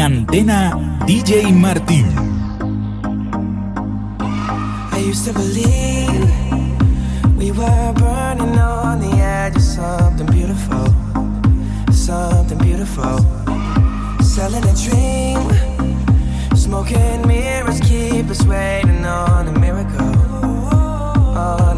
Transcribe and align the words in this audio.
en 0.00 0.12
Antena 0.12 1.00
DJ 1.06 1.52
Martín. 1.52 2.06
I 4.92 4.98
used 5.00 5.24
to 5.24 5.32
believe 5.32 6.30
we 7.36 7.50
were 7.50 7.92
burning 7.94 8.58
on 8.58 9.00
the 9.00 9.12
edge 9.16 9.56
of 9.56 9.62
something 9.62 10.26
beautiful, 10.26 10.86
something 11.92 12.58
beautiful. 12.58 13.18
Selling 14.22 14.64
a 14.64 14.74
dream, 14.74 15.40
smoking 16.54 17.26
mirrors 17.26 17.80
keep 17.80 18.30
us 18.30 18.44
waiting 18.46 19.04
on 19.04 19.48
a 19.48 19.58
miracle, 19.58 20.14
on 21.36 21.77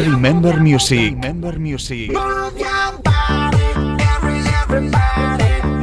Remember 0.00 0.58
Music. 0.58 1.12
Remember 1.12 1.58
Music. 1.58 2.10
Move 2.10 2.56
your 2.58 2.92
body, 3.04 3.60
every, 4.00 4.40
everybody. 4.62 5.79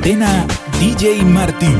antena 0.00 0.46
DJ 0.80 1.22
Martín. 1.24 1.76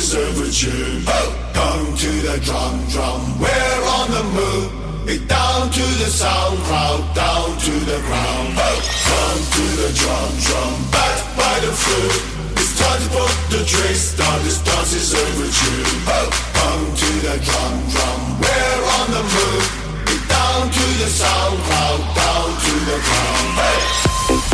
deserve 0.00 0.40
a 0.40 0.48
Come 1.52 1.94
to 1.94 2.10
the 2.24 2.40
drum, 2.40 2.80
drum, 2.88 3.20
we're 3.38 3.82
on 4.00 4.08
the 4.16 4.24
move. 4.32 4.72
It 5.06 5.28
down 5.28 5.68
to 5.68 5.86
the 6.00 6.08
sound 6.08 6.56
crowd, 6.64 7.04
down 7.14 7.48
to 7.66 7.74
the 7.84 8.00
ground. 8.08 8.48
Come 8.56 9.40
to 9.56 9.64
the 9.76 9.90
drum, 10.00 10.30
drum, 10.40 10.72
back 10.90 11.20
by 11.36 11.54
the 11.60 11.72
foot. 11.84 12.16
It's 12.56 12.72
time 12.80 13.00
to 13.04 13.08
put 13.12 13.34
the 13.52 13.62
trace 13.68 14.16
down, 14.16 14.42
this 14.42 14.62
dance 14.64 14.94
is 14.94 15.12
overdue. 15.12 15.84
Come 16.56 16.84
to 17.02 17.10
the 17.26 17.36
drum, 17.44 17.76
drum, 17.92 18.20
we're 18.40 18.82
on 18.96 19.06
the 19.16 19.24
move. 19.36 19.66
It 20.16 20.22
down 20.32 20.62
to 20.78 20.86
the 20.96 21.10
sound 21.12 21.58
crowd, 21.68 22.00
down 22.16 22.48
to 22.64 22.74
the 22.88 22.98
ground. 23.04 23.48
Hey. 23.60 24.49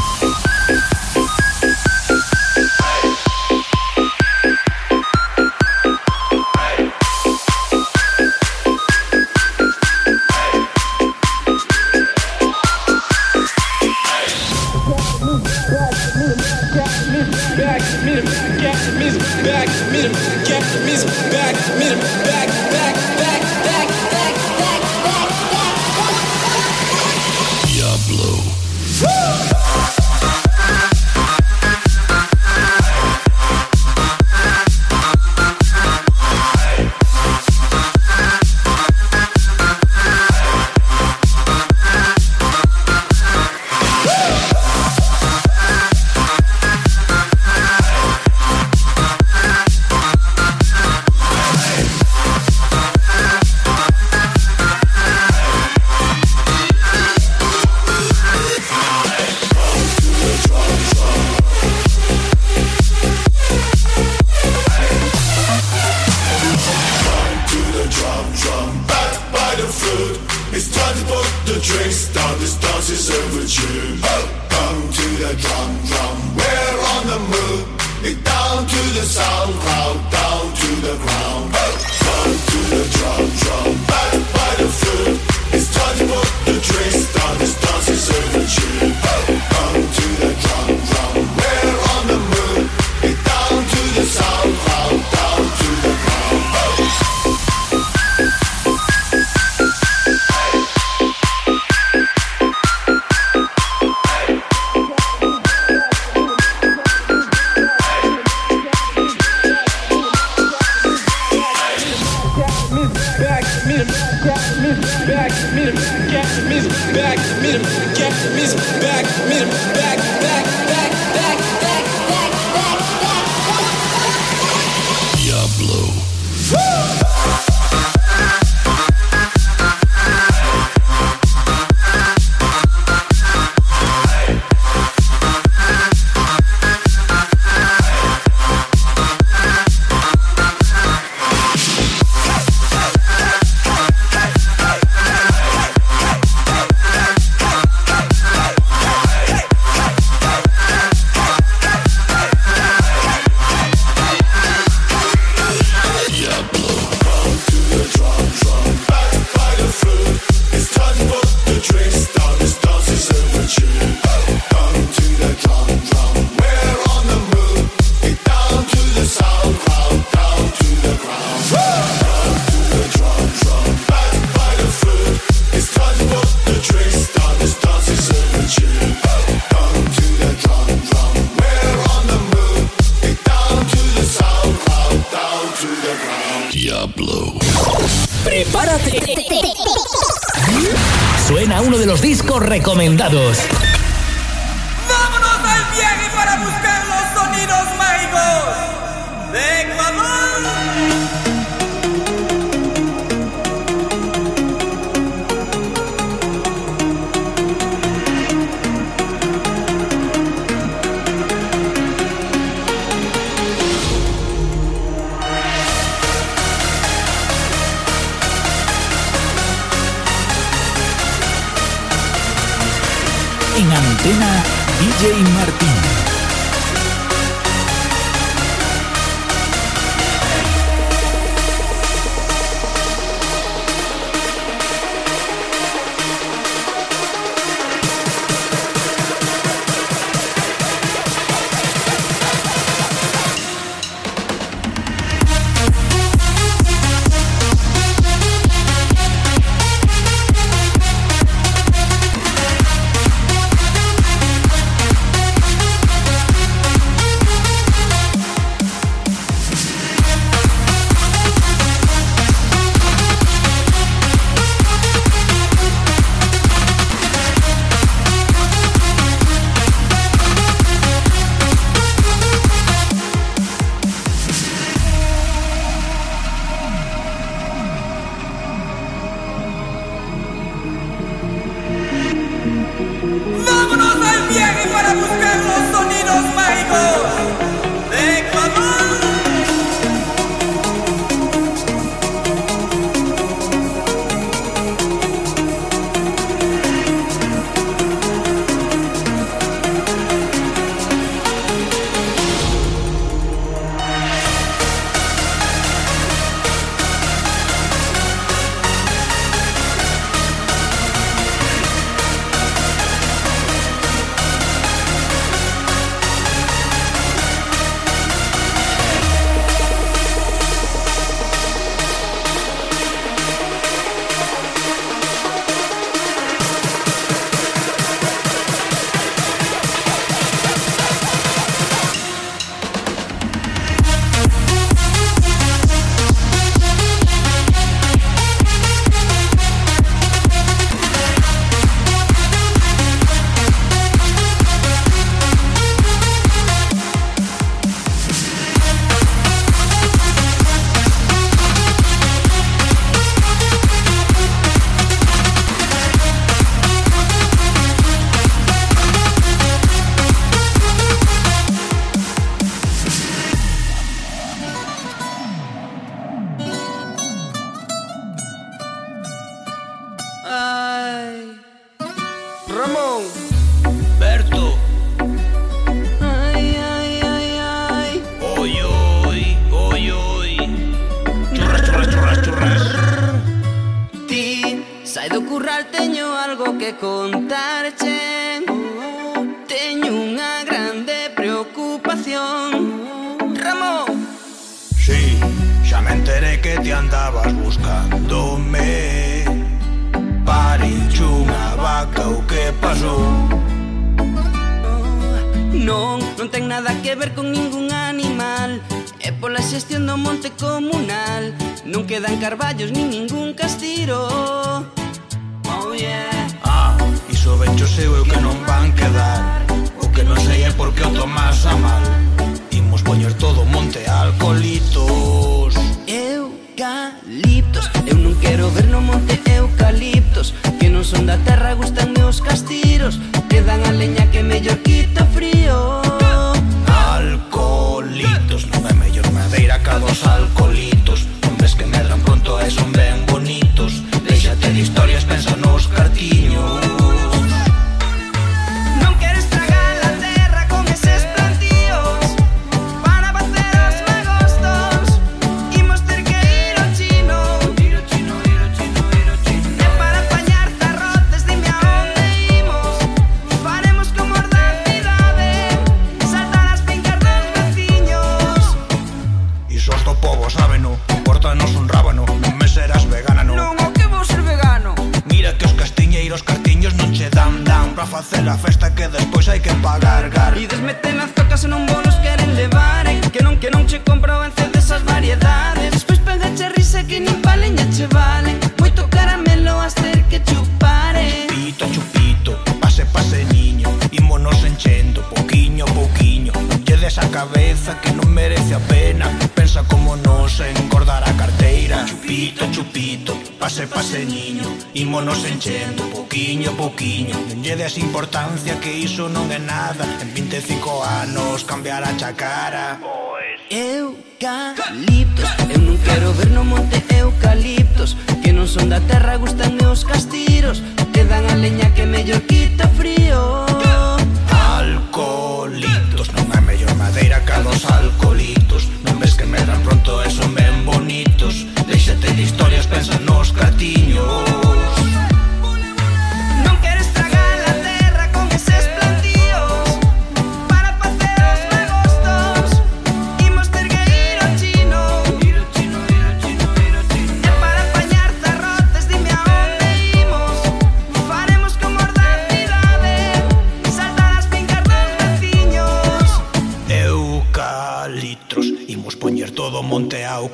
terra 431.24 431.54
gustan 431.54 431.92
meus 431.92 432.20
castiros. 432.20 432.98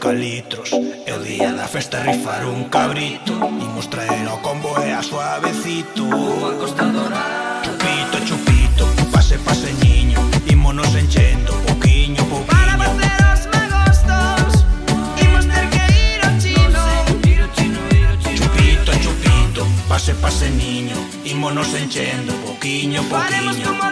eucalitros 0.03 0.71
E 1.07 1.13
o 1.15 1.19
día 1.23 1.53
da 1.55 1.69
festa 1.71 2.03
rifar 2.03 2.45
un 2.45 2.67
cabrito 2.67 3.39
Imos 3.63 3.87
traer 3.87 4.27
ao 4.27 4.43
combo 4.43 4.75
e 4.83 4.91
a 4.91 5.03
suavecito. 5.03 6.11
A 6.11 6.59
costa 6.59 6.85
dorada 6.91 7.63
Chupito, 7.63 8.19
chupito, 8.27 8.85
pase, 9.13 9.39
pase, 9.39 9.71
niño 9.85 10.19
Imonos 10.51 10.93
enchendo, 10.95 11.55
poquiño, 11.67 12.25
poquiño. 12.27 12.51
Para 12.51 12.75
facer 12.83 13.19
os 13.31 13.43
magostos 13.55 14.67
Imos 15.23 15.47
ter 15.47 15.67
que 15.71 15.85
ir 15.95 16.21
ao 16.27 16.35
chino. 16.43 16.83
Chupito, 18.35 18.91
chupito, 18.99 19.63
pase, 19.89 20.15
pase, 20.15 20.51
niño 20.51 20.99
Imonos 21.25 21.73
enchendo, 21.75 22.33
poquinho, 22.43 23.03
poquinho. 23.05 23.23
Faremos 23.23 23.57
como 23.63 23.92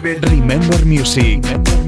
Remember 0.00 0.84
Music. 0.84 1.87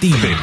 DJ 0.00 0.39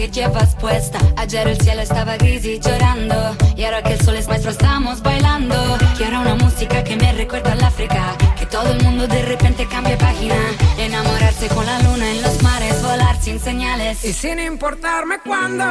que 0.00 0.08
llevas 0.08 0.54
puesta. 0.56 0.98
Ayer 1.18 1.46
el 1.46 1.60
cielo 1.60 1.82
estaba 1.82 2.16
gris 2.16 2.42
y 2.46 2.58
llorando. 2.58 3.36
Y 3.54 3.64
ahora 3.64 3.82
que 3.82 3.92
el 3.92 4.00
sol 4.00 4.16
es 4.16 4.26
nuestro 4.28 4.50
estamos 4.50 5.02
bailando. 5.02 5.54
Quiero 5.98 6.22
una 6.22 6.36
música 6.36 6.82
que 6.82 6.96
me 6.96 7.12
recuerda 7.12 7.52
al 7.52 7.62
África. 7.62 8.16
Que 8.38 8.46
todo 8.46 8.70
el 8.70 8.82
mundo 8.82 9.06
de 9.06 9.20
repente 9.26 9.66
cambie 9.66 9.98
página. 9.98 10.36
Enamorarse 10.78 11.48
con 11.48 11.66
la 11.66 11.82
luna 11.82 12.10
en 12.12 12.22
los 12.22 12.42
mares. 12.42 12.82
Volar 12.82 13.20
sin 13.20 13.38
señales. 13.38 14.02
Y 14.02 14.14
sin 14.14 14.38
importarme 14.38 15.18
cuándo 15.20 15.64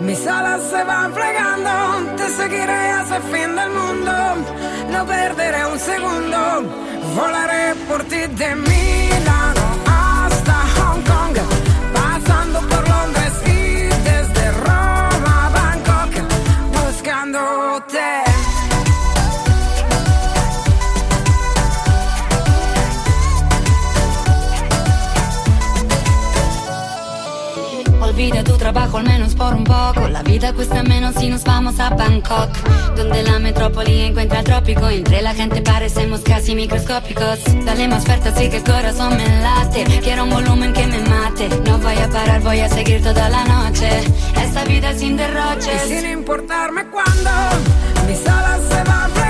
mis 0.00 0.24
alas 0.28 0.62
se 0.70 0.84
van 0.84 1.12
plegando, 1.12 2.14
te 2.16 2.28
seguiré 2.28 2.90
hasta 2.98 3.16
el 3.16 3.22
fin 3.24 3.56
del 3.56 3.70
mundo. 3.70 4.12
No 4.92 5.06
perderé 5.06 5.66
un 5.66 5.78
segundo, 5.80 6.38
volaré 7.16 7.74
por 7.88 8.04
ti 8.04 8.20
de 8.28 8.54
Milano 8.54 9.45
Olvida 28.26 28.42
tu 28.42 28.56
trabajo 28.56 28.96
al 28.98 29.04
menos 29.04 29.36
por 29.36 29.54
un 29.54 29.62
poco. 29.62 30.08
La 30.08 30.20
vida 30.24 30.52
cuesta 30.52 30.82
menos 30.82 31.14
si 31.14 31.28
nos 31.28 31.44
vamos 31.44 31.78
a 31.78 31.90
Bangkok. 31.90 32.50
Donde 32.96 33.22
la 33.22 33.38
metrópoli 33.38 34.00
encuentra 34.00 34.40
el 34.40 34.44
trópico. 34.44 34.88
Entre 34.88 35.22
la 35.22 35.32
gente 35.32 35.62
parecemos 35.62 36.22
casi 36.22 36.56
microscópicos. 36.56 37.38
Dale 37.64 37.86
más 37.86 38.04
fuerte 38.04 38.30
así 38.30 38.50
que 38.50 38.56
el 38.56 38.64
corazón 38.64 39.16
me 39.16 39.28
late. 39.42 39.84
Quiero 40.02 40.24
un 40.24 40.30
volumen 40.30 40.72
que 40.72 40.88
me 40.88 40.98
mate. 41.02 41.48
No 41.66 41.78
voy 41.78 41.96
a 41.98 42.08
parar, 42.08 42.40
voy 42.40 42.58
a 42.58 42.68
seguir 42.68 43.00
toda 43.00 43.28
la 43.28 43.44
noche. 43.44 43.88
Esta 44.42 44.64
vida 44.64 44.92
sin 44.92 45.16
derroches. 45.16 45.88
Y 45.88 46.00
sin 46.00 46.10
importarme 46.10 46.84
cuándo 46.88 47.30
mis 48.08 48.26
alas 48.26 48.60
se 48.68 48.82
van 48.82 49.25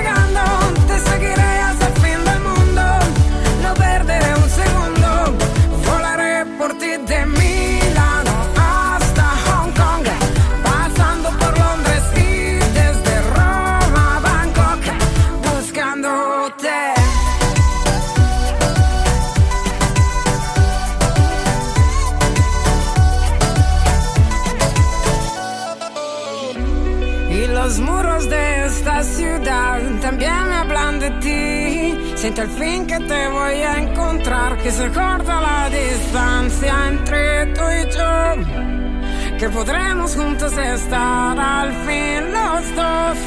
Siento 32.16 32.40
al 32.40 32.48
fin 32.48 32.86
que 32.86 32.98
te 32.98 33.28
voy 33.28 33.60
a 33.60 33.76
encontrar, 33.78 34.56
que 34.62 34.70
se 34.70 34.88
corta 34.88 35.38
la 35.38 35.68
distancia 35.68 36.88
entre 36.88 37.46
tú 37.52 37.60
y 37.60 37.90
yo. 37.94 39.38
Que 39.38 39.50
podremos 39.50 40.16
juntos 40.16 40.56
estar 40.56 41.38
al 41.38 41.72
fin 41.86 42.32
los 42.32 42.74
dos. 42.74 43.18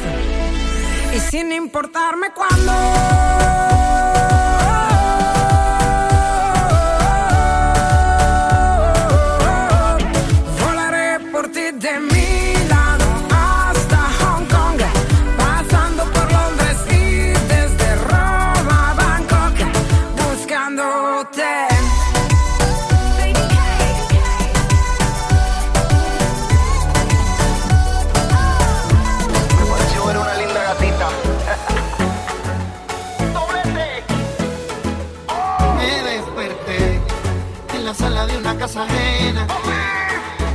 Y 1.14 1.20
sin 1.20 1.52
importarme 1.52 2.32
cuándo. 2.34 3.69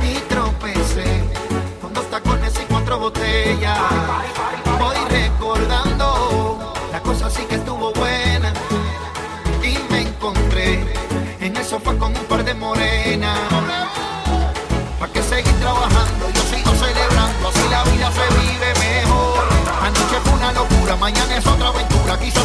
Y 0.02 0.14
tropecé 0.28 1.24
con 1.80 1.92
dos 1.94 2.08
tacones 2.10 2.52
y 2.62 2.64
cuatro 2.66 2.98
botellas. 2.98 3.78
Voy 4.78 4.96
recordando 5.08 6.74
la 6.92 7.00
cosa 7.00 7.30
sí 7.30 7.42
que 7.48 7.56
estuvo 7.56 7.92
buena 7.92 8.52
y 9.62 9.78
me 9.92 10.02
encontré 10.02 10.84
en 11.40 11.56
el 11.56 11.64
sofá 11.64 11.94
con 11.94 12.16
un 12.16 12.24
par 12.24 12.44
de 12.44 12.54
morenas. 12.54 13.38
¿Para 14.98 15.12
qué 15.12 15.22
seguir 15.22 15.54
trabajando? 15.60 16.30
Yo 16.34 16.42
sigo 16.42 16.70
celebrando, 16.74 17.48
así 17.48 17.68
la 17.70 17.84
vida 17.84 18.10
se 18.12 18.26
vive 18.40 18.74
mejor. 18.80 19.44
Anoche 19.82 20.20
fue 20.24 20.32
una 20.32 20.52
locura, 20.52 20.96
mañana 20.96 21.36
es 21.36 21.46
otra 21.46 21.68
aventura. 21.68 22.18
Quizás 22.18 22.44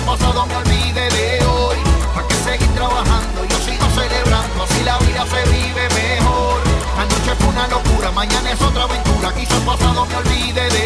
mañana 8.21 8.51
es 8.51 8.61
otra 8.61 8.83
aventura. 8.83 9.33
Quizás 9.33 9.59
pasado 9.61 10.05
me 10.05 10.15
olvide 10.15 10.69
de 10.69 10.80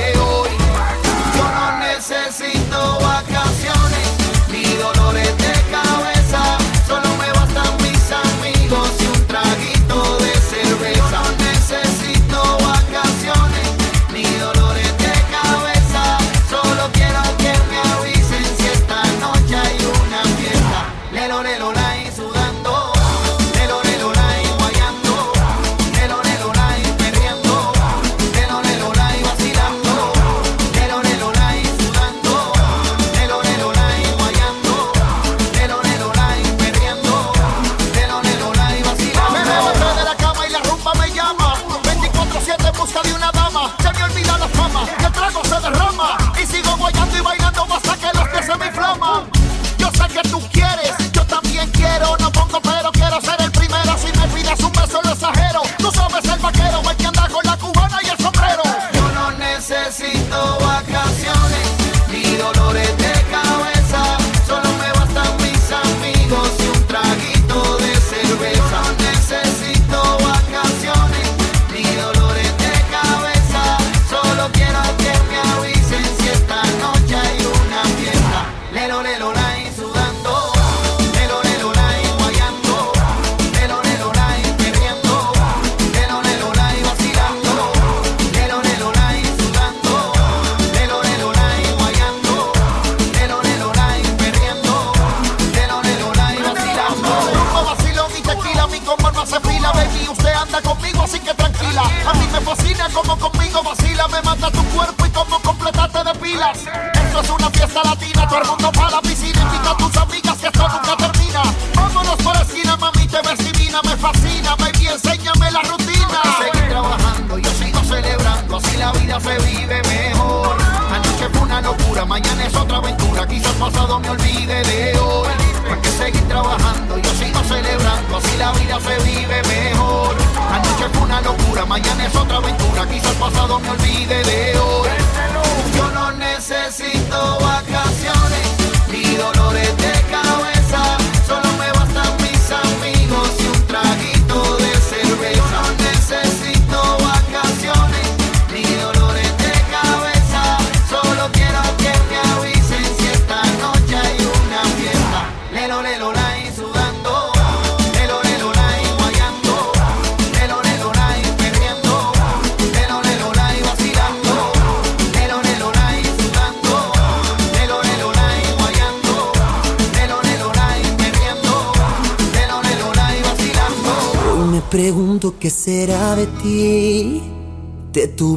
melonelona 78.88 79.44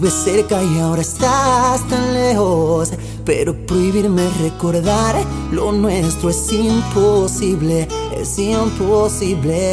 Tuve 0.09 0.22
cerca 0.24 0.62
y 0.62 0.78
ahora 0.78 1.02
estás 1.02 1.86
tan 1.88 2.14
lejos. 2.14 2.92
Pero 3.26 3.54
prohibirme 3.66 4.26
recordar 4.40 5.16
lo 5.52 5.70
nuestro 5.72 6.30
es 6.30 6.50
imposible, 6.50 7.86
es 8.16 8.38
imposible. 8.38 9.66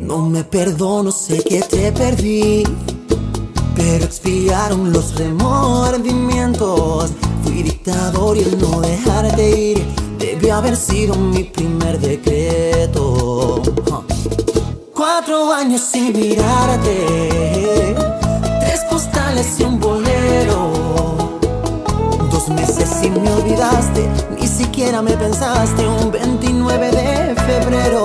No 0.00 0.28
me 0.28 0.42
perdono, 0.42 1.12
sé 1.12 1.44
que 1.44 1.60
te 1.60 1.92
perdí. 1.92 2.64
Pero 3.76 4.04
expiaron 4.04 4.92
los 4.92 5.14
remordimientos. 5.14 7.12
Fui 7.44 7.62
dictador 7.62 8.36
y 8.36 8.40
el 8.40 8.58
no 8.58 8.80
dejarte 8.80 9.60
ir 9.60 9.86
debió 10.18 10.56
haber 10.56 10.76
sido 10.76 11.14
mi 11.14 11.44
primer 11.44 12.00
decreto. 12.00 13.62
Cuatro 14.94 15.52
años 15.52 15.80
sin 15.80 16.12
mirarte, 16.16 17.91
y 19.34 19.62
un 19.62 19.80
bolero. 19.80 20.72
Dos 22.30 22.48
meses 22.50 23.02
y 23.02 23.08
me 23.08 23.32
olvidaste, 23.32 24.06
ni 24.38 24.46
siquiera 24.46 25.00
me 25.00 25.12
pensaste. 25.16 25.88
Un 25.88 26.10
29 26.12 26.90
de 26.90 27.34
febrero, 27.34 28.04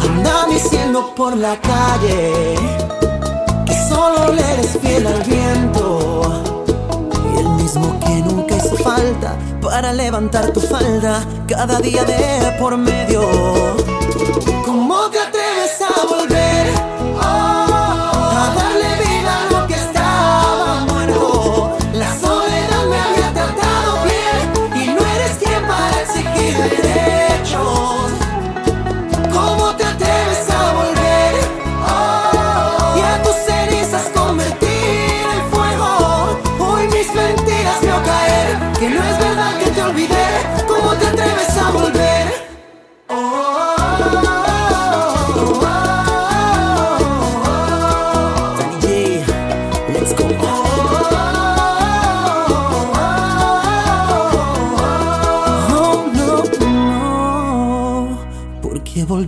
anda 0.00 0.46
diciendo 0.48 1.12
por 1.14 1.36
la 1.36 1.60
calle 1.60 2.54
que 3.66 3.74
solo 3.88 4.32
le 4.32 4.42
eres 4.54 4.78
fiel 4.80 5.06
al 5.06 5.22
viento. 5.24 6.42
Y 7.34 7.40
el 7.40 7.48
mismo 7.50 8.00
que 8.00 8.14
nunca 8.22 8.56
hizo 8.56 8.76
falta 8.76 9.36
para 9.60 9.92
levantar 9.92 10.52
tu 10.52 10.60
falda 10.60 11.22
cada 11.46 11.80
día 11.80 12.02
de 12.04 12.56
por 12.58 12.78
medio. 12.78 13.20
¿Cómo 14.64 15.10
te 15.10 15.18
atreves 15.18 15.82
a 15.82 16.06
volver? 16.06 16.41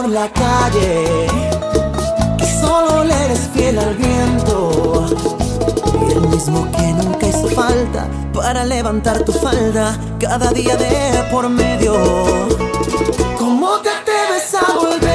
Por 0.00 0.08
la 0.08 0.32
calle 0.32 1.26
que 2.38 2.46
solo 2.58 3.04
le 3.04 3.24
eres 3.26 3.50
fiel 3.52 3.78
al 3.78 3.94
viento. 3.96 5.04
Y 6.08 6.12
el 6.12 6.20
mismo 6.28 6.66
que 6.72 6.92
nunca 6.94 7.26
hizo 7.26 7.48
falta 7.48 8.08
para 8.32 8.64
levantar 8.64 9.22
tu 9.26 9.32
falda 9.32 9.98
cada 10.18 10.52
día 10.52 10.74
de 10.76 11.22
por 11.30 11.50
medio. 11.50 11.92
¿Cómo 13.36 13.78
te 13.80 13.90
atreves 13.90 14.54
a 14.54 14.72
volver? 14.72 15.09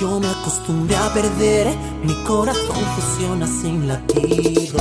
Yo 0.00 0.18
me 0.18 0.28
acostumbré 0.28 0.96
a 0.96 1.12
perder. 1.12 1.76
Mi 2.02 2.14
corazón 2.24 2.76
funciona 2.96 3.46
sin 3.46 3.86
latidos. 3.86 4.72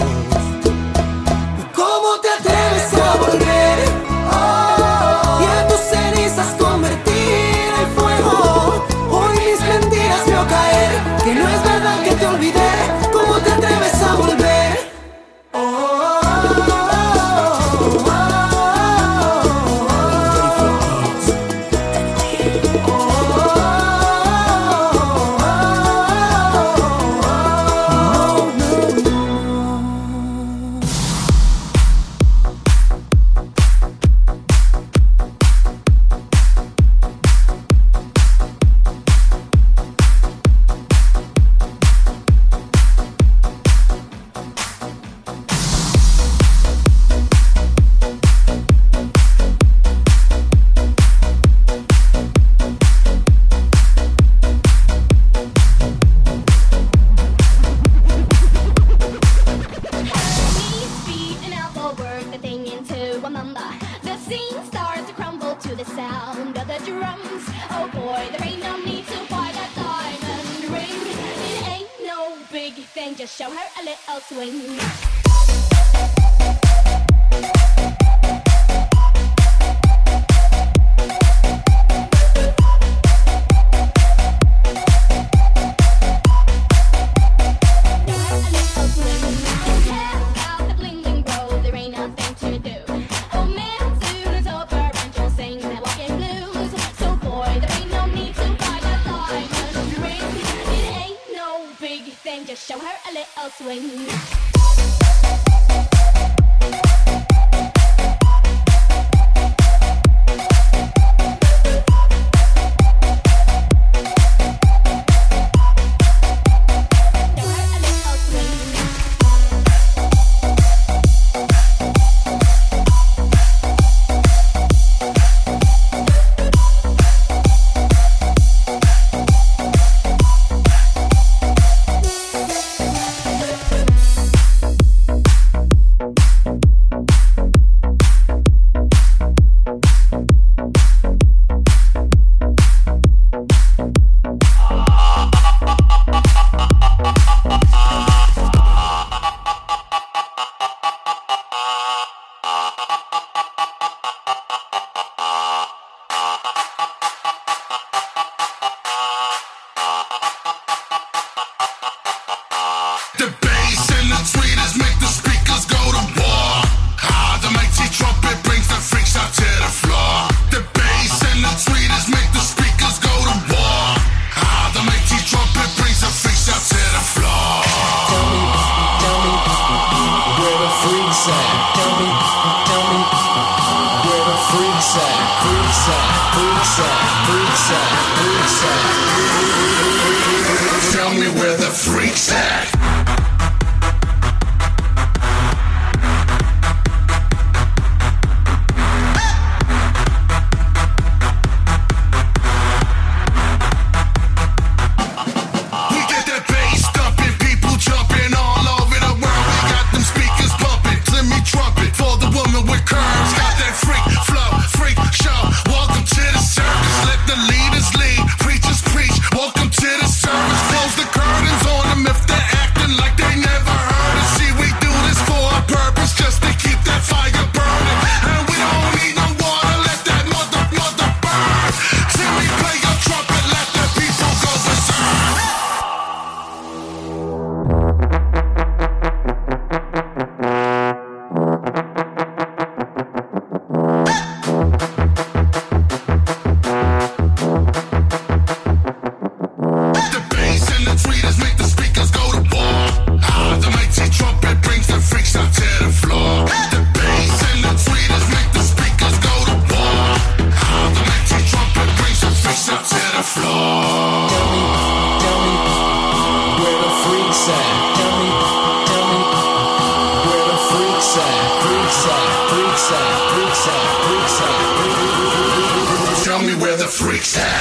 freaks 272.90 272.98
at, 272.98 273.30
freaks 273.36 273.68
at, 273.68 273.96
freaks 274.08 274.42
at. 274.42 276.24
Tell 276.26 276.42
me 276.42 276.56
where 276.56 276.76
the 276.76 276.86
freaks 276.88 277.38
at. 277.38 277.59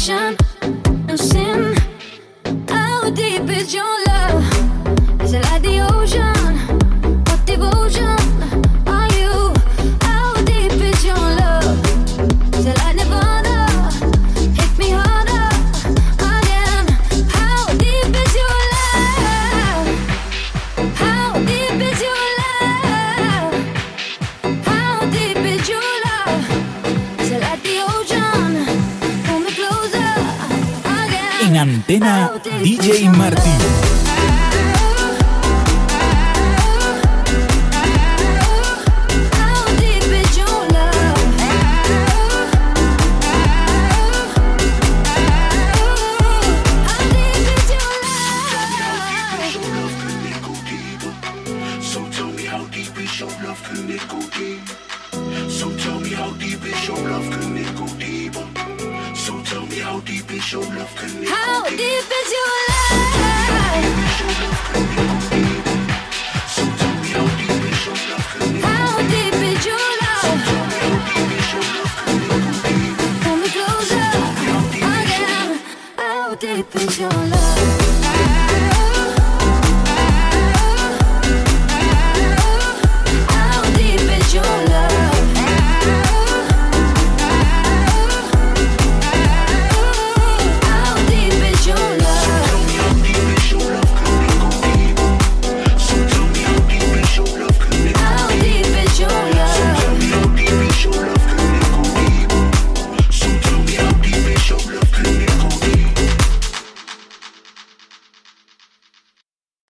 passion. 0.00 0.39